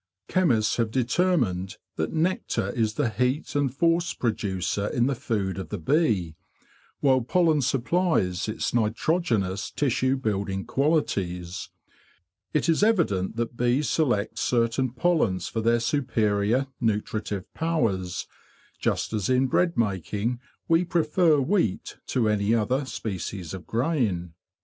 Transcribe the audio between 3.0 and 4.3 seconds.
heat and force